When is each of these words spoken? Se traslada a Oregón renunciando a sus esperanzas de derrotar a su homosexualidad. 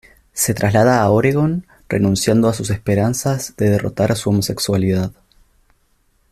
Se 0.33 0.55
traslada 0.55 0.99
a 0.99 1.11
Oregón 1.11 1.67
renunciando 1.87 2.49
a 2.49 2.53
sus 2.55 2.71
esperanzas 2.71 3.55
de 3.55 3.69
derrotar 3.69 4.11
a 4.11 4.15
su 4.15 4.31
homosexualidad. 4.31 5.11